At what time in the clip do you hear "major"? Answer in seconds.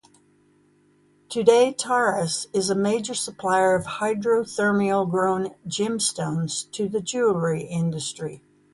2.75-3.13